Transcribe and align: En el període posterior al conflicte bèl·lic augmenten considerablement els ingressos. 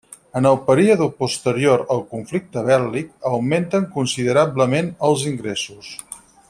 En 0.39 0.45
el 0.51 0.55
període 0.69 1.07
posterior 1.19 1.83
al 1.97 2.01
conflicte 2.15 2.65
bèl·lic 2.71 3.13
augmenten 3.33 3.87
considerablement 3.99 4.93
els 5.11 5.29
ingressos. 5.35 5.97